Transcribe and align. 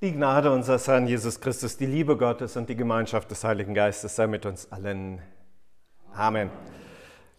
Die 0.00 0.12
Gnade 0.12 0.52
unseres 0.52 0.86
Herrn 0.86 1.08
Jesus 1.08 1.40
Christus, 1.40 1.76
die 1.76 1.84
Liebe 1.84 2.16
Gottes 2.16 2.56
und 2.56 2.68
die 2.68 2.76
Gemeinschaft 2.76 3.32
des 3.32 3.42
Heiligen 3.42 3.74
Geistes 3.74 4.14
sei 4.14 4.28
mit 4.28 4.46
uns 4.46 4.70
allen. 4.70 5.20
Amen. 6.14 6.50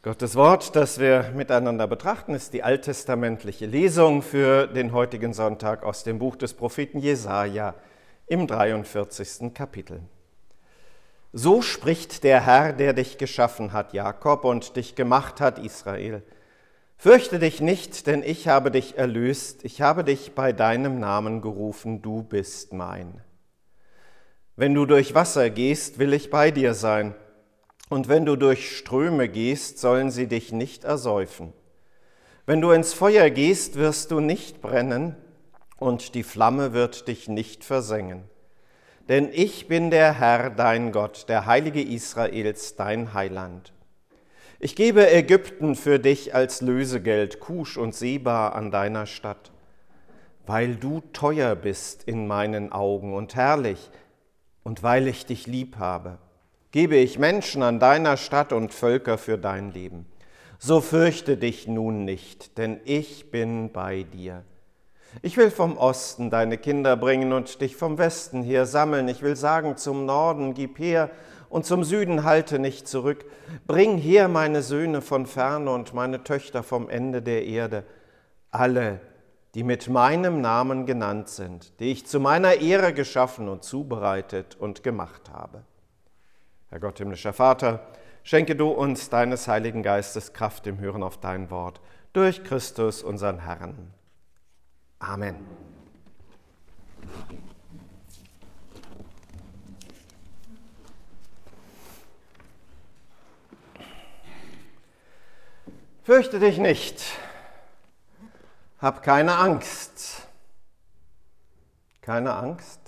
Gottes 0.02 0.36
Wort, 0.36 0.76
das 0.76 1.00
wir 1.00 1.32
miteinander 1.34 1.88
betrachten, 1.88 2.34
ist 2.34 2.52
die 2.52 2.62
alttestamentliche 2.62 3.66
Lesung 3.66 4.22
für 4.22 4.68
den 4.68 4.92
heutigen 4.92 5.32
Sonntag 5.32 5.84
aus 5.84 6.04
dem 6.04 6.20
Buch 6.20 6.36
des 6.36 6.54
Propheten 6.54 7.00
Jesaja 7.00 7.76
im 8.28 8.46
43. 8.46 9.54
Kapitel. 9.54 10.02
So 11.32 11.62
spricht 11.62 12.26
der 12.26 12.46
Herr, 12.46 12.74
der 12.74 12.92
dich 12.92 13.18
geschaffen 13.18 13.72
hat, 13.72 13.94
Jakob, 13.94 14.44
und 14.44 14.76
dich 14.76 14.96
gemacht 14.96 15.40
hat, 15.40 15.60
Israel. 15.60 16.24
Fürchte 17.02 17.40
dich 17.40 17.62
nicht, 17.62 18.08
denn 18.08 18.24
ich 18.24 18.50
habe 18.50 18.72
dich 18.72 18.98
erlöst, 18.98 19.64
ich 19.64 19.80
habe 19.80 20.04
dich 20.04 20.36
bei 20.36 20.52
deinem 20.52 21.00
Namen 21.00 21.40
gerufen, 21.40 22.02
du 22.02 22.24
bist 22.24 22.74
mein. 22.74 23.22
Wenn 24.58 24.74
du 24.74 24.86
durch 24.86 25.16
Wasser 25.16 25.50
gehst, 25.50 25.98
will 25.98 26.12
ich 26.12 26.30
bei 26.30 26.52
dir 26.52 26.74
sein, 26.74 27.16
und 27.88 28.10
wenn 28.10 28.26
du 28.26 28.36
durch 28.36 28.78
Ströme 28.78 29.30
gehst, 29.30 29.80
sollen 29.80 30.12
sie 30.12 30.28
dich 30.28 30.52
nicht 30.52 30.84
ersäufen. 30.84 31.54
Wenn 32.46 32.60
du 32.60 32.72
ins 32.72 32.94
Feuer 32.94 33.30
gehst, 33.30 33.78
wirst 33.78 34.12
du 34.12 34.20
nicht 34.20 34.62
brennen, 34.62 35.16
und 35.78 36.16
die 36.16 36.24
Flamme 36.24 36.74
wird 36.74 37.08
dich 37.08 37.30
nicht 37.30 37.64
versengen. 37.64 38.26
Denn 39.08 39.30
ich 39.32 39.70
bin 39.70 39.90
der 39.90 40.20
Herr, 40.20 40.50
dein 40.50 40.92
Gott, 40.92 41.30
der 41.30 41.46
Heilige 41.46 41.82
Israels, 41.82 42.76
dein 42.76 43.14
Heiland. 43.14 43.72
Ich 44.62 44.76
gebe 44.76 45.10
Ägypten 45.10 45.74
für 45.74 46.00
dich 46.00 46.36
als 46.36 46.60
Lösegeld, 46.60 47.40
Kusch 47.40 47.78
und 47.78 47.96
Seba 47.96 48.50
an 48.50 48.72
deiner 48.72 49.06
Stadt, 49.06 49.54
weil 50.46 50.76
du 50.76 51.02
teuer 51.14 51.56
bist 51.56 52.04
in 52.04 52.28
meinen 52.28 52.74
Augen 52.74 53.14
und 53.14 53.36
herrlich, 53.36 53.90
und 54.64 54.84
weil 54.84 55.08
ich 55.08 55.26
dich 55.26 55.48
lieb 55.48 55.78
habe. 55.78 56.18
Gebe 56.72 56.98
ich 56.98 57.18
Menschen 57.18 57.64
an 57.64 57.80
deiner 57.80 58.18
Stadt 58.18 58.52
und 58.52 58.74
Völker 58.74 59.18
für 59.18 59.38
dein 59.38 59.72
Leben. 59.72 60.06
So 60.58 60.82
fürchte 60.82 61.38
dich 61.38 61.70
nun 61.70 62.04
nicht, 62.04 62.58
denn 62.58 62.82
ich 62.84 63.32
bin 63.32 63.72
bei 63.72 64.04
dir. 64.04 64.44
Ich 65.22 65.38
will 65.38 65.52
vom 65.52 65.78
Osten 65.78 66.30
deine 66.30 66.58
Kinder 66.58 66.98
bringen 66.98 67.32
und 67.32 67.62
dich 67.62 67.78
vom 67.78 67.98
Westen 67.98 68.44
her 68.44 68.66
sammeln. 68.66 69.08
Ich 69.08 69.22
will 69.22 69.38
sagen 69.38 69.78
zum 69.78 70.06
Norden, 70.06 70.54
gib 70.54 70.80
her, 70.80 71.10
und 71.50 71.66
zum 71.66 71.84
Süden 71.84 72.24
halte 72.24 72.60
nicht 72.60 72.88
zurück. 72.88 73.26
Bring 73.68 73.98
her 73.98 74.28
meine 74.28 74.62
Söhne 74.62 75.02
von 75.02 75.26
ferne 75.26 75.72
und 75.72 75.94
meine 75.94 76.24
Töchter 76.24 76.64
vom 76.64 76.90
Ende 76.90 77.22
der 77.22 77.46
Erde, 77.46 77.84
alle, 78.52 79.02
die 79.56 79.64
mit 79.64 79.90
meinem 79.90 80.42
Namen 80.42 80.86
genannt 80.86 81.28
sind, 81.30 81.80
die 81.80 81.92
ich 81.92 82.06
zu 82.06 82.20
meiner 82.20 82.62
Ehre 82.62 82.94
geschaffen 82.94 83.50
und 83.50 83.64
zubereitet 83.64 84.56
und 84.60 84.84
gemacht 84.84 85.30
habe. 85.32 85.64
Herr 86.70 86.80
Gott, 86.80 87.00
himmlischer 87.00 87.34
Vater, 87.34 87.88
schenke 88.24 88.56
du 88.56 88.70
uns 88.70 89.10
deines 89.10 89.48
Heiligen 89.48 89.82
Geistes 89.82 90.34
Kraft 90.34 90.68
im 90.68 90.80
Hören 90.80 91.02
auf 91.02 91.18
dein 91.18 91.50
Wort, 91.50 91.82
durch 92.14 92.44
Christus, 92.44 93.02
unseren 93.02 93.40
Herrn. 93.40 93.92
Amen. 95.00 95.36
Fürchte 106.10 106.40
dich 106.40 106.58
nicht, 106.58 107.04
hab 108.80 109.04
keine 109.04 109.36
Angst. 109.36 110.28
Keine 112.02 112.34
Angst. 112.34 112.80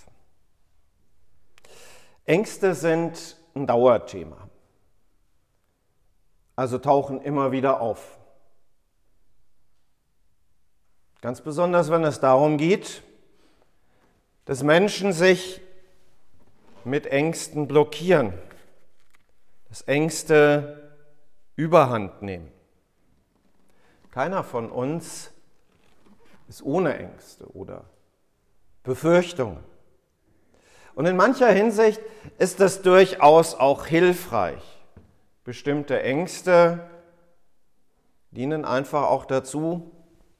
Ängste 2.25 2.73
sind 2.73 3.37
ein 3.53 3.67
Dauerthema, 3.67 4.49
also 6.55 6.79
tauchen 6.79 7.21
immer 7.21 7.51
wieder 7.51 7.79
auf. 7.79 8.17
Ganz 11.21 11.41
besonders, 11.41 11.91
wenn 11.91 12.03
es 12.03 12.19
darum 12.21 12.57
geht, 12.57 13.03
dass 14.45 14.63
Menschen 14.63 15.13
sich 15.13 15.61
mit 16.83 17.05
Ängsten 17.05 17.67
blockieren, 17.67 18.33
dass 19.69 19.83
Ängste 19.83 20.97
überhand 21.55 22.23
nehmen. 22.23 22.51
Keiner 24.11 24.43
von 24.43 24.69
uns 24.69 25.31
ist 26.47 26.61
ohne 26.63 26.97
Ängste 26.97 27.45
oder 27.55 27.85
Befürchtungen. 28.83 29.63
Und 30.95 31.05
in 31.05 31.15
mancher 31.15 31.49
Hinsicht 31.51 32.01
ist 32.37 32.59
das 32.59 32.81
durchaus 32.81 33.55
auch 33.55 33.85
hilfreich. 33.85 34.61
Bestimmte 35.45 36.03
Ängste 36.03 36.89
dienen 38.31 38.65
einfach 38.65 39.03
auch 39.03 39.25
dazu 39.25 39.91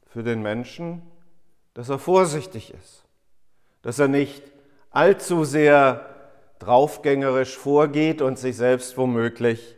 für 0.05 0.23
den 0.23 0.41
Menschen, 0.41 1.01
dass 1.73 1.87
er 1.87 1.99
vorsichtig 1.99 2.73
ist, 2.73 3.05
dass 3.81 3.97
er 3.97 4.09
nicht 4.09 4.43
allzu 4.89 5.45
sehr 5.45 6.05
draufgängerisch 6.59 7.57
vorgeht 7.57 8.21
und 8.21 8.37
sich 8.37 8.57
selbst 8.57 8.97
womöglich 8.97 9.77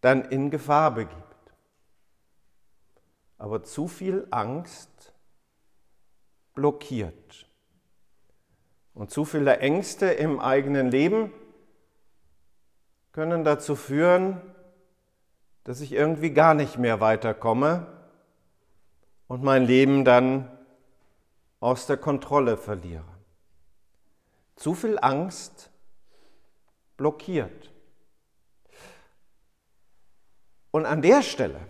dann 0.00 0.24
in 0.24 0.50
Gefahr 0.50 0.92
begibt. 0.92 1.25
Aber 3.38 3.62
zu 3.62 3.88
viel 3.88 4.26
Angst 4.30 5.12
blockiert. 6.54 7.46
Und 8.94 9.10
zu 9.10 9.24
viele 9.24 9.58
Ängste 9.58 10.06
im 10.06 10.40
eigenen 10.40 10.90
Leben 10.90 11.30
können 13.12 13.44
dazu 13.44 13.76
führen, 13.76 14.40
dass 15.64 15.80
ich 15.80 15.92
irgendwie 15.92 16.30
gar 16.30 16.54
nicht 16.54 16.78
mehr 16.78 17.00
weiterkomme 17.00 17.86
und 19.26 19.42
mein 19.42 19.64
Leben 19.64 20.04
dann 20.04 20.50
aus 21.60 21.86
der 21.86 21.96
Kontrolle 21.96 22.56
verliere. 22.56 23.04
Zu 24.54 24.74
viel 24.74 24.98
Angst 24.98 25.70
blockiert. 26.96 27.72
Und 30.70 30.86
an 30.86 31.02
der 31.02 31.22
Stelle 31.22 31.60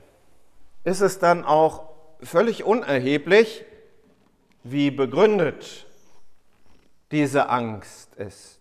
ist 0.87 1.01
es 1.01 1.19
dann 1.19 1.45
auch 1.45 1.89
völlig 2.21 2.63
unerheblich, 2.63 3.65
wie 4.63 4.93
begründet 4.93 5.85
diese 7.11 7.49
Angst 7.49 8.15
ist. 8.15 8.61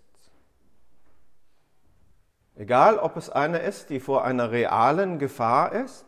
Egal, 2.56 2.98
ob 2.98 3.16
es 3.16 3.30
eine 3.30 3.60
ist, 3.60 3.92
die 3.92 4.00
vor 4.00 4.26
einer 4.26 4.50
realen 4.50 5.20
Gefahr 5.20 5.74
ist, 5.74 6.04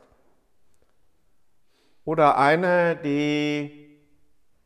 oder 2.04 2.40
eine, 2.40 2.96
die 2.96 4.02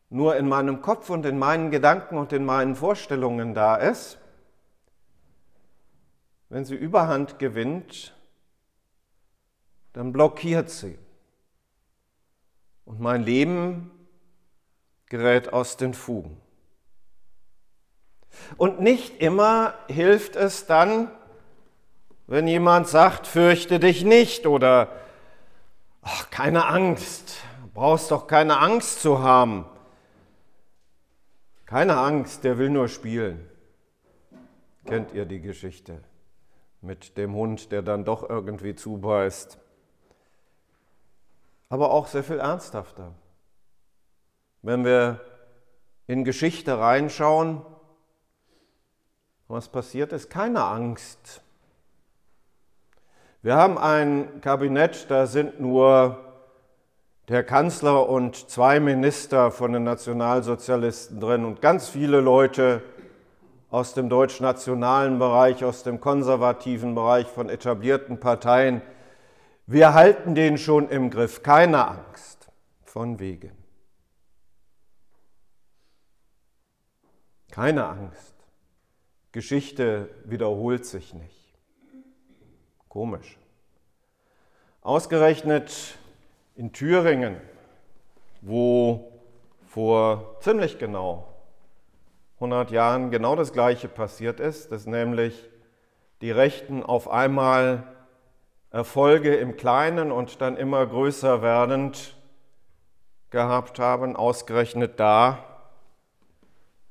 nur 0.09 0.37
in 0.37 0.47
meinem 0.47 0.81
Kopf 0.81 1.09
und 1.09 1.25
in 1.25 1.37
meinen 1.37 1.69
Gedanken 1.69 2.17
und 2.17 2.31
in 2.31 2.45
meinen 2.45 2.77
Vorstellungen 2.77 3.53
da 3.53 3.75
ist, 3.75 4.19
wenn 6.47 6.63
sie 6.63 6.75
überhand 6.75 7.39
gewinnt, 7.39 8.15
dann 9.91 10.13
blockiert 10.13 10.69
sie 10.69 10.97
mein 13.01 13.23
Leben 13.23 13.91
gerät 15.07 15.51
aus 15.51 15.75
den 15.75 15.93
Fugen. 15.93 16.37
Und 18.57 18.79
nicht 18.79 19.21
immer 19.21 19.73
hilft 19.87 20.35
es 20.35 20.67
dann, 20.67 21.11
wenn 22.27 22.47
jemand 22.47 22.87
sagt, 22.87 23.27
fürchte 23.27 23.79
dich 23.79 24.05
nicht 24.05 24.45
oder 24.45 24.89
ach, 26.01 26.29
keine 26.29 26.67
Angst, 26.67 27.37
brauchst 27.73 28.11
doch 28.11 28.27
keine 28.27 28.59
Angst 28.59 29.01
zu 29.01 29.19
haben. 29.19 29.65
Keine 31.65 31.97
Angst, 31.97 32.43
der 32.43 32.57
will 32.57 32.69
nur 32.69 32.87
spielen. 32.87 33.49
Kennt 34.85 35.11
ihr 35.13 35.25
die 35.25 35.41
Geschichte 35.41 36.03
mit 36.81 37.17
dem 37.17 37.33
Hund, 37.33 37.71
der 37.71 37.81
dann 37.81 38.05
doch 38.05 38.29
irgendwie 38.29 38.75
zubeißt? 38.75 39.57
Aber 41.71 41.91
auch 41.91 42.07
sehr 42.07 42.23
viel 42.23 42.39
ernsthafter. 42.39 43.13
Wenn 44.61 44.83
wir 44.83 45.21
in 46.05 46.25
Geschichte 46.25 46.77
reinschauen, 46.77 47.61
was 49.47 49.69
passiert 49.69 50.11
ist, 50.11 50.29
keine 50.29 50.65
Angst. 50.65 51.41
Wir 53.41 53.55
haben 53.55 53.77
ein 53.77 54.41
Kabinett, 54.41 55.09
da 55.09 55.25
sind 55.27 55.61
nur 55.61 56.19
der 57.29 57.45
Kanzler 57.45 58.09
und 58.09 58.49
zwei 58.49 58.81
Minister 58.81 59.49
von 59.49 59.71
den 59.71 59.85
Nationalsozialisten 59.85 61.21
drin 61.21 61.45
und 61.45 61.61
ganz 61.61 61.87
viele 61.87 62.19
Leute 62.19 62.83
aus 63.69 63.93
dem 63.93 64.09
deutsch-nationalen 64.09 65.19
Bereich, 65.19 65.63
aus 65.63 65.83
dem 65.83 66.01
konservativen 66.01 66.95
Bereich 66.95 67.27
von 67.27 67.47
etablierten 67.47 68.19
Parteien, 68.19 68.81
wir 69.65 69.93
halten 69.93 70.35
den 70.35 70.57
schon 70.57 70.89
im 70.89 71.09
Griff, 71.09 71.43
keine 71.43 71.87
Angst 71.87 72.49
von 72.83 73.19
wegen. 73.19 73.51
Keine 77.51 77.85
Angst. 77.85 78.35
Geschichte 79.31 80.09
wiederholt 80.25 80.85
sich 80.85 81.13
nicht. 81.13 81.53
Komisch. 82.89 83.37
Ausgerechnet 84.81 85.97
in 86.55 86.73
Thüringen, 86.73 87.39
wo 88.41 89.11
vor 89.67 90.37
ziemlich 90.41 90.79
genau 90.79 91.27
100 92.35 92.71
Jahren 92.71 93.11
genau 93.11 93.35
das 93.35 93.53
Gleiche 93.53 93.87
passiert 93.87 94.39
ist, 94.39 94.71
dass 94.71 94.87
nämlich 94.87 95.49
die 96.21 96.31
Rechten 96.31 96.83
auf 96.83 97.09
einmal 97.09 97.83
Erfolge 98.71 99.35
im 99.35 99.57
Kleinen 99.57 100.11
und 100.11 100.41
dann 100.41 100.57
immer 100.57 100.85
größer 100.87 101.41
werdend 101.41 102.15
gehabt 103.29 103.79
haben, 103.79 104.15
ausgerechnet 104.15 104.99
da 104.99 105.45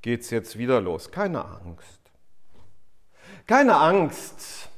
geht 0.02 0.22
es 0.22 0.30
jetzt 0.30 0.58
wieder 0.58 0.80
los. 0.80 1.10
Keine 1.10 1.44
Angst. 1.44 2.00
Keine 3.46 3.76
Angst. 3.76 4.68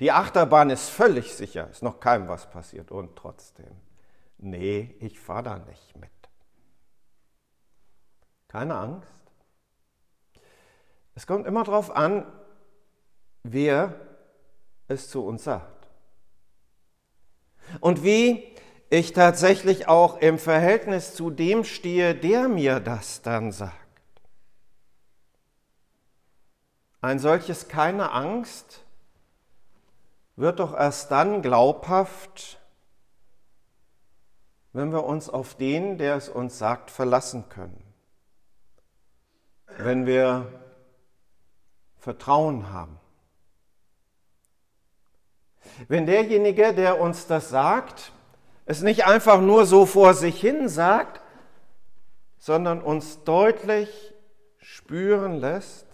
Die 0.00 0.12
Achterbahn 0.12 0.70
ist 0.70 0.90
völlig 0.90 1.34
sicher, 1.34 1.70
ist 1.70 1.82
noch 1.82 2.00
keinem 2.00 2.28
was 2.28 2.50
passiert 2.50 2.90
und 2.90 3.16
trotzdem. 3.16 3.74
Nee, 4.38 4.94
ich 5.00 5.18
fahre 5.18 5.42
da 5.42 5.58
nicht 5.58 5.96
mit. 5.96 6.10
Keine 8.48 8.76
Angst. 8.76 9.08
Es 11.14 11.26
kommt 11.26 11.46
immer 11.46 11.64
darauf 11.64 11.90
an, 11.90 12.30
wer 13.42 13.94
es 14.88 15.08
zu 15.08 15.24
uns 15.24 15.44
sagt. 15.44 15.75
Und 17.80 18.02
wie 18.02 18.44
ich 18.88 19.12
tatsächlich 19.12 19.88
auch 19.88 20.18
im 20.18 20.38
Verhältnis 20.38 21.14
zu 21.14 21.30
dem 21.30 21.64
stehe, 21.64 22.14
der 22.14 22.48
mir 22.48 22.80
das 22.80 23.22
dann 23.22 23.52
sagt. 23.52 23.74
Ein 27.00 27.18
solches 27.18 27.68
keine 27.68 28.12
Angst 28.12 28.84
wird 30.36 30.60
doch 30.60 30.74
erst 30.74 31.10
dann 31.10 31.42
glaubhaft, 31.42 32.58
wenn 34.72 34.92
wir 34.92 35.04
uns 35.04 35.28
auf 35.30 35.54
den, 35.54 35.98
der 35.98 36.16
es 36.16 36.28
uns 36.28 36.58
sagt, 36.58 36.90
verlassen 36.90 37.48
können. 37.48 37.82
Wenn 39.78 40.06
wir 40.06 40.52
Vertrauen 41.98 42.70
haben. 42.70 43.00
Wenn 45.88 46.06
derjenige, 46.06 46.72
der 46.72 47.00
uns 47.00 47.26
das 47.26 47.48
sagt, 47.48 48.12
es 48.64 48.82
nicht 48.82 49.06
einfach 49.06 49.40
nur 49.40 49.66
so 49.66 49.86
vor 49.86 50.14
sich 50.14 50.40
hin 50.40 50.68
sagt, 50.68 51.20
sondern 52.38 52.82
uns 52.82 53.22
deutlich 53.24 54.14
spüren 54.58 55.34
lässt 55.34 55.86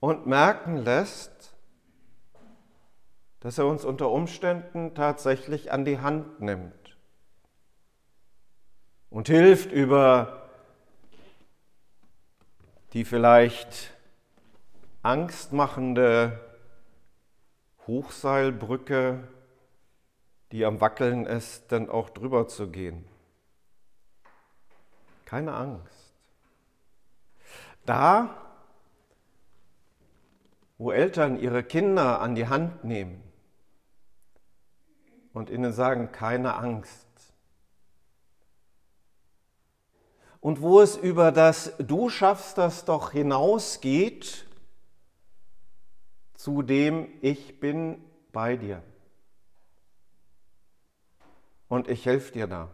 und 0.00 0.26
merken 0.26 0.76
lässt, 0.76 1.54
dass 3.40 3.58
er 3.58 3.66
uns 3.66 3.84
unter 3.84 4.10
Umständen 4.10 4.94
tatsächlich 4.94 5.72
an 5.72 5.84
die 5.84 5.98
Hand 5.98 6.40
nimmt 6.40 6.96
und 9.10 9.28
hilft 9.28 9.72
über 9.72 10.48
die 12.92 13.04
vielleicht 13.04 13.92
angstmachende 15.02 16.51
Hochseilbrücke, 17.86 19.26
die 20.52 20.64
am 20.64 20.80
Wackeln 20.80 21.26
ist, 21.26 21.72
dann 21.72 21.88
auch 21.88 22.10
drüber 22.10 22.46
zu 22.48 22.68
gehen. 22.70 23.04
Keine 25.24 25.54
Angst. 25.54 26.14
Da, 27.86 28.36
wo 30.78 30.92
Eltern 30.92 31.40
ihre 31.40 31.64
Kinder 31.64 32.20
an 32.20 32.34
die 32.34 32.48
Hand 32.48 32.84
nehmen 32.84 33.22
und 35.32 35.50
ihnen 35.50 35.72
sagen, 35.72 36.12
keine 36.12 36.54
Angst. 36.56 37.06
Und 40.40 40.60
wo 40.60 40.80
es 40.80 40.96
über 40.96 41.32
das 41.32 41.72
Du 41.78 42.08
schaffst 42.08 42.58
das 42.58 42.84
doch 42.84 43.12
hinausgeht, 43.12 44.44
zu 46.42 46.62
dem 46.62 47.08
ich 47.20 47.60
bin 47.60 48.04
bei 48.32 48.56
dir. 48.56 48.82
Und 51.68 51.86
ich 51.86 52.04
helfe 52.04 52.32
dir 52.32 52.48
da. 52.48 52.68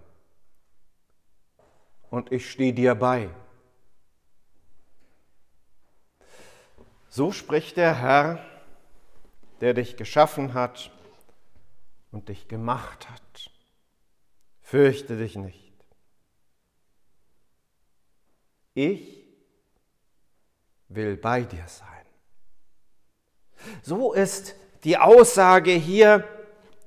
Und 2.08 2.32
ich 2.32 2.50
stehe 2.50 2.72
dir 2.72 2.94
bei. 2.94 3.28
So 7.10 7.30
spricht 7.30 7.76
der 7.76 7.94
Herr, 8.00 8.42
der 9.60 9.74
dich 9.74 9.98
geschaffen 9.98 10.54
hat 10.54 10.90
und 12.10 12.30
dich 12.30 12.48
gemacht 12.48 13.10
hat. 13.10 13.50
Fürchte 14.62 15.18
dich 15.18 15.36
nicht. 15.36 15.74
Ich 18.72 19.26
will 20.88 21.18
bei 21.18 21.42
dir 21.42 21.68
sein. 21.68 21.97
So 23.82 24.12
ist 24.12 24.54
die 24.84 24.96
Aussage 24.96 25.72
hier 25.72 26.24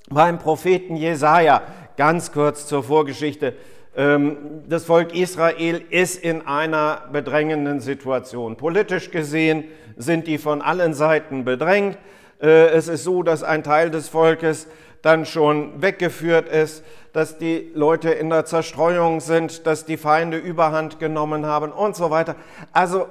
beim 0.10 0.40
Propheten 0.40 0.96
Jesaja. 0.96 1.62
Ganz 1.98 2.32
kurz 2.32 2.68
zur 2.68 2.84
Vorgeschichte. 2.84 3.56
Ähm, 3.96 4.64
das 4.68 4.86
Volk 4.86 5.14
Israel 5.14 5.84
ist 5.90 6.24
in 6.24 6.48
einer 6.48 7.04
bedrängenden 7.12 7.80
Situation. 7.82 8.56
Politisch 8.56 9.12
gesehen 9.12 9.66
sind 9.98 10.28
die 10.28 10.38
von 10.38 10.62
allen 10.62 10.94
Seiten 10.94 11.44
bedrängt. 11.44 11.98
Äh, 12.42 12.68
es 12.70 12.88
ist 12.88 13.04
so, 13.04 13.24
dass 13.24 13.44
ein 13.44 13.64
Teil 13.64 13.92
des 13.92 14.08
Volkes 14.08 14.68
dann 15.02 15.26
schon 15.26 15.82
weggeführt 15.82 16.48
ist, 16.48 16.84
dass 17.12 17.38
die 17.38 17.72
Leute 17.74 18.12
in 18.12 18.30
der 18.30 18.46
Zerstreuung 18.46 19.20
sind, 19.20 19.68
dass 19.68 19.86
die 19.86 19.98
Feinde 19.98 20.38
Überhand 20.38 21.00
genommen 21.00 21.46
haben 21.46 21.72
und 21.72 21.96
so 21.96 22.10
weiter. 22.12 22.36
Also 22.72 23.08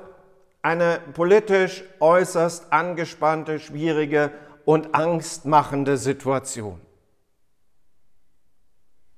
eine 0.63 1.01
politisch 1.15 1.85
äußerst 2.01 2.73
angespannte, 2.73 3.59
schwierige 3.59 4.31
und 4.65 4.95
angstmachende 4.95 5.97
Situation. 5.97 6.81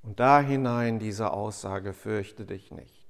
Und 0.03 0.19
da 0.19 0.41
hinein 0.41 0.99
diese 0.99 1.31
Aussage, 1.31 1.93
fürchte 1.93 2.45
dich 2.45 2.71
nicht. 2.71 3.03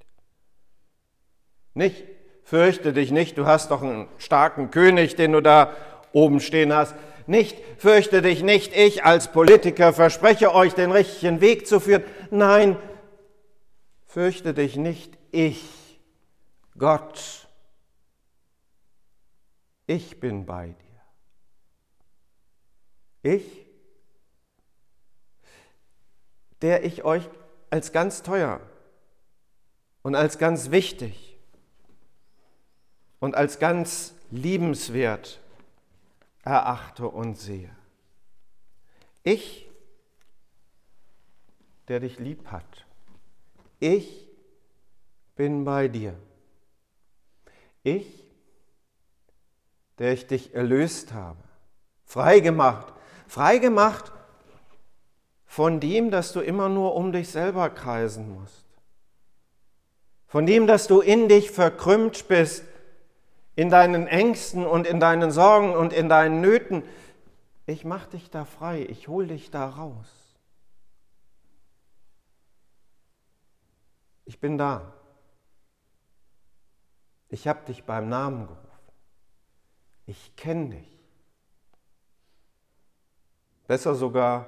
Nicht, 1.73 2.05
fürchte 2.43 2.93
dich 2.93 3.11
nicht, 3.11 3.37
du 3.37 3.45
hast 3.45 3.71
doch 3.71 3.81
einen 3.81 4.07
starken 4.17 4.69
König, 4.69 5.15
den 5.15 5.31
du 5.31 5.41
da 5.41 5.75
oben 6.11 6.39
stehen 6.39 6.73
hast. 6.73 6.95
Nicht, 7.25 7.57
fürchte 7.77 8.21
dich 8.21 8.43
nicht, 8.43 8.75
ich 8.75 9.05
als 9.05 9.31
Politiker 9.31 9.93
verspreche 9.93 10.53
euch 10.53 10.73
den 10.73 10.91
richtigen 10.91 11.41
Weg 11.41 11.65
zu 11.67 11.79
führen. 11.79 12.03
Nein, 12.29 12.77
fürchte 14.05 14.53
dich 14.53 14.75
nicht, 14.75 15.17
ich, 15.31 15.99
Gott, 16.77 17.42
ich 19.87 20.19
bin 20.19 20.45
bei 20.45 20.67
dir. 20.67 20.75
Ich, 23.23 23.65
der 26.61 26.83
ich 26.83 27.03
euch 27.03 27.27
als 27.69 27.91
ganz 27.91 28.23
teuer 28.23 28.59
und 30.01 30.15
als 30.15 30.37
ganz 30.37 30.71
wichtig 30.71 31.37
und 33.19 33.35
als 33.35 33.59
ganz 33.59 34.13
liebenswert 34.31 35.39
erachte 36.43 37.07
und 37.07 37.37
sehe. 37.37 37.73
Ich, 39.23 39.69
der 41.87 42.01
dich 42.01 42.19
lieb 42.19 42.47
hat. 42.47 42.85
Ich 43.79 44.27
bin 45.35 45.63
bei 45.63 45.87
dir. 45.87 46.17
Ich, 47.83 48.22
der 50.03 50.11
ich 50.11 50.27
dich 50.27 50.53
erlöst 50.53 51.13
habe, 51.13 51.39
freigemacht, 52.03 52.91
freigemacht 53.25 54.11
von 55.45 55.79
dem, 55.79 56.11
dass 56.11 56.33
du 56.33 56.41
immer 56.41 56.67
nur 56.67 56.95
um 56.95 57.13
dich 57.13 57.29
selber 57.29 57.69
kreisen 57.69 58.33
musst, 58.33 58.65
von 60.27 60.45
dem, 60.45 60.67
dass 60.67 60.87
du 60.87 60.99
in 60.99 61.29
dich 61.29 61.51
verkrümmt 61.51 62.27
bist, 62.27 62.65
in 63.55 63.69
deinen 63.69 64.07
Ängsten 64.07 64.65
und 64.65 64.87
in 64.87 64.99
deinen 64.99 65.31
Sorgen 65.31 65.73
und 65.73 65.93
in 65.93 66.09
deinen 66.09 66.41
Nöten. 66.41 66.83
Ich 67.65 67.85
mach 67.85 68.05
dich 68.05 68.29
da 68.29 68.43
frei, 68.43 68.85
ich 68.89 69.07
hol 69.07 69.25
dich 69.25 69.51
da 69.51 69.69
raus. 69.69 70.35
Ich 74.25 74.41
bin 74.41 74.57
da. 74.57 74.91
Ich 77.29 77.47
habe 77.47 77.65
dich 77.65 77.85
beim 77.85 78.09
Namen 78.09 78.47
gerufen 78.47 78.72
ich 80.05 80.35
kenne 80.35 80.69
dich. 80.69 80.99
Besser 83.67 83.95
sogar, 83.95 84.47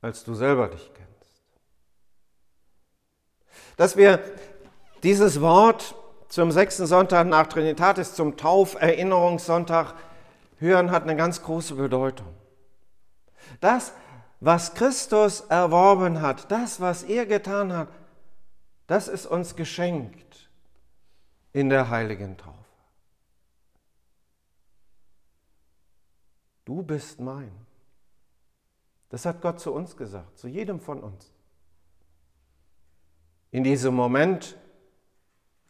als 0.00 0.24
du 0.24 0.34
selber 0.34 0.68
dich 0.68 0.90
kennst. 0.94 1.42
Dass 3.76 3.96
wir 3.96 4.22
dieses 5.02 5.40
Wort 5.40 5.94
zum 6.28 6.52
sechsten 6.52 6.86
Sonntag 6.86 7.26
nach 7.26 7.48
Trinitatis, 7.48 8.14
zum 8.14 8.36
Tauferinnerungssonntag 8.36 9.94
hören, 10.58 10.90
hat 10.90 11.02
eine 11.02 11.16
ganz 11.16 11.42
große 11.42 11.74
Bedeutung. 11.74 12.28
Das, 13.60 13.92
was 14.38 14.74
Christus 14.74 15.40
erworben 15.42 16.22
hat, 16.22 16.50
das, 16.50 16.80
was 16.80 17.02
er 17.02 17.26
getan 17.26 17.72
hat, 17.72 17.88
das 18.86 19.08
ist 19.08 19.26
uns 19.26 19.56
geschenkt 19.56 20.48
in 21.52 21.68
der 21.68 21.90
heiligen 21.90 22.36
Taufe. 22.36 22.69
Du 26.70 26.84
bist 26.84 27.18
mein. 27.18 27.50
Das 29.08 29.26
hat 29.26 29.42
Gott 29.42 29.58
zu 29.58 29.72
uns 29.72 29.96
gesagt, 29.96 30.38
zu 30.38 30.46
jedem 30.46 30.78
von 30.78 31.00
uns. 31.00 31.32
In 33.50 33.64
diesem 33.64 33.92
Moment, 33.92 34.56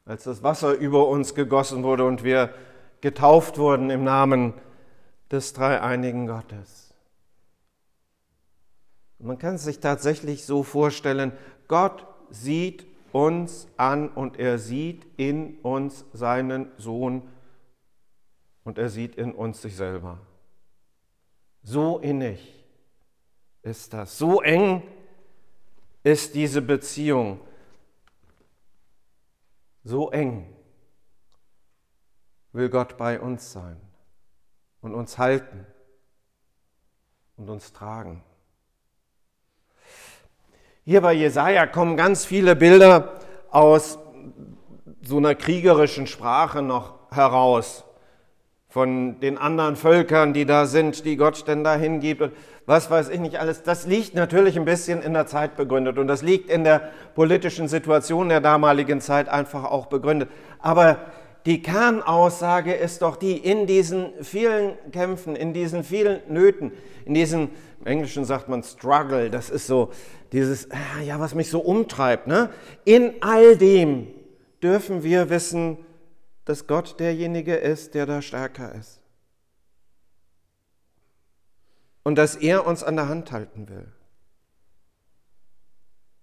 als 0.05 0.25
das 0.25 0.43
Wasser 0.43 0.75
über 0.75 1.09
uns 1.09 1.35
gegossen 1.35 1.85
wurde 1.85 2.05
und 2.05 2.23
wir 2.23 2.53
getauft 3.01 3.57
wurden 3.57 3.89
im 3.89 4.05
Namen 4.05 4.53
des 5.31 5.55
dreieinigen 5.55 6.27
Gottes. 6.27 6.93
Man 9.19 9.39
kann 9.39 9.55
es 9.55 9.65
sich 9.65 9.81
tatsächlich 9.81 10.45
so 10.45 10.63
vorstellen, 10.63 11.33
Gott 11.67 12.07
sieht 12.29 12.85
uns 13.13 13.69
an 13.79 14.11
und 14.11 14.39
er 14.39 14.59
sieht 14.59 15.07
in 15.17 15.61
uns 15.61 16.05
seinen 16.13 16.71
Sohn 16.77 17.23
und 18.65 18.77
er 18.77 18.91
sieht 18.91 19.15
in 19.15 19.33
uns 19.33 19.63
sich 19.63 19.75
selber. 19.77 20.19
So 21.63 21.99
innig 21.99 22.65
ist 23.63 23.93
das, 23.93 24.17
so 24.17 24.41
eng 24.41 24.83
ist 26.03 26.35
diese 26.35 26.63
Beziehung, 26.63 27.41
so 29.85 30.11
eng 30.11 30.55
will 32.53 32.69
Gott 32.69 32.97
bei 32.97 33.21
uns 33.21 33.53
sein 33.53 33.81
und 34.81 34.95
uns 34.95 35.19
halten 35.19 35.67
und 37.37 37.49
uns 37.49 37.73
tragen. 37.73 38.23
Hier 40.85 41.03
bei 41.03 41.13
Jesaja 41.13 41.67
kommen 41.67 41.97
ganz 41.97 42.25
viele 42.25 42.57
Bilder 42.57 43.21
aus 43.51 43.99
so 45.03 45.19
einer 45.19 45.35
kriegerischen 45.35 46.07
Sprache 46.07 46.63
noch 46.63 47.11
heraus. 47.11 47.85
Von 48.71 49.19
den 49.21 49.37
anderen 49.37 49.75
Völkern, 49.75 50.33
die 50.33 50.47
da 50.47 50.65
sind, 50.65 51.05
die 51.05 51.17
Gott 51.17 51.47
denn 51.49 51.65
da 51.65 51.75
hingibt 51.75 52.23
und 52.23 52.33
was 52.67 52.89
weiß 52.89 53.09
ich 53.09 53.19
nicht 53.19 53.41
alles. 53.41 53.65
Das 53.65 53.85
liegt 53.85 54.15
natürlich 54.15 54.57
ein 54.57 54.65
bisschen 54.65 55.03
in 55.03 55.13
der 55.13 55.27
Zeit 55.27 55.57
begründet 55.57 55.99
und 55.99 56.07
das 56.07 56.23
liegt 56.23 56.49
in 56.49 56.63
der 56.63 56.91
politischen 57.17 57.67
Situation 57.67 58.29
der 58.29 58.41
damaligen 58.41 59.01
Zeit 59.01 59.29
einfach 59.29 59.65
auch 59.65 59.87
begründet. 59.87 60.29
Aber 60.61 60.99
die 61.47 61.63
Kernaussage 61.63 62.73
ist 62.73 63.03
doch 63.03 63.17
die, 63.17 63.37
in 63.37 63.67
diesen 63.67 64.11
vielen 64.23 64.75
Kämpfen, 64.93 65.35
in 65.35 65.53
diesen 65.53 65.83
vielen 65.83 66.21
Nöten, 66.29 66.71
in 67.07 67.15
diesen, 67.15 67.51
im 67.81 67.87
Englischen 67.87 68.25
sagt 68.25 68.49
man 68.49 68.63
Struggle, 68.63 69.31
das 69.31 69.51
ist 69.51 69.67
so 69.67 69.91
dieses, 70.33 70.71
ah, 70.71 71.03
ja, 71.05 71.19
was 71.19 71.35
mich 71.35 71.51
so 71.51 71.59
umtreibt. 71.59 72.29
Ne? 72.29 72.51
In 72.85 73.15
all 73.21 73.57
dem 73.57 74.07
dürfen 74.63 75.03
wir 75.03 75.29
wissen, 75.29 75.79
dass 76.45 76.67
Gott 76.67 76.99
derjenige 77.01 77.55
ist, 77.55 77.95
der 77.95 78.07
da 78.07 78.23
stärker 78.23 78.75
ist. 78.75 79.01
Und 82.03 82.17
dass 82.17 82.37
er 82.37 82.67
uns 82.67 82.83
an 82.83 82.97
der 82.97 83.09
Hand 83.09 83.31
halten 83.31 83.69
will. 83.69 83.93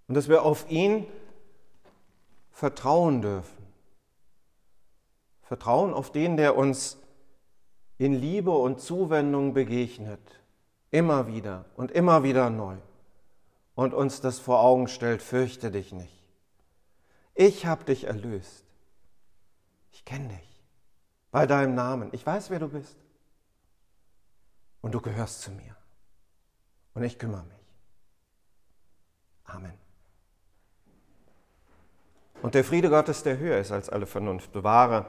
Und 0.07 0.15
dass 0.15 0.27
wir 0.27 0.43
auf 0.43 0.69
ihn 0.69 1.05
vertrauen 2.51 3.21
dürfen. 3.21 3.67
Vertrauen 5.43 5.93
auf 5.93 6.11
den, 6.11 6.35
der 6.35 6.57
uns 6.57 6.97
in 7.97 8.13
Liebe 8.13 8.51
und 8.51 8.79
Zuwendung 8.79 9.53
begegnet, 9.53 10.19
immer 10.91 11.27
wieder 11.27 11.65
und 11.75 11.91
immer 11.91 12.23
wieder 12.23 12.49
neu 12.49 12.77
und 13.75 13.93
uns 13.93 14.21
das 14.21 14.39
vor 14.39 14.61
Augen 14.61 14.87
stellt, 14.87 15.21
fürchte 15.21 15.71
dich 15.71 15.93
nicht. 15.93 16.23
Ich 17.33 17.65
habe 17.65 17.85
dich 17.85 18.05
erlöst. 18.05 18.66
Ich 20.07 20.13
kenne 20.13 20.29
dich 20.29 20.63
bei 21.31 21.45
deinem 21.45 21.75
Namen. 21.75 22.11
Ich 22.13 22.25
weiß, 22.25 22.49
wer 22.49 22.59
du 22.59 22.69
bist. 22.69 22.95
Und 24.79 24.93
du 24.93 25.01
gehörst 25.01 25.41
zu 25.41 25.51
mir. 25.51 25.75
Und 26.93 27.03
ich 27.03 27.19
kümmere 27.19 27.43
mich. 27.43 27.75
Amen. 29.43 29.73
Und 32.41 32.55
der 32.55 32.63
Friede 32.63 32.89
Gottes, 32.89 33.21
der 33.23 33.37
höher 33.37 33.57
ist 33.57 33.73
als 33.73 33.89
alle 33.89 34.05
Vernunft, 34.05 34.53
bewahre 34.53 35.05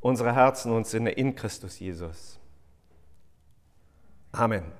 unsere 0.00 0.34
Herzen 0.34 0.72
und 0.72 0.86
Sinne 0.86 1.12
in 1.12 1.34
Christus 1.34 1.78
Jesus. 1.78 2.38
Amen. 4.32 4.70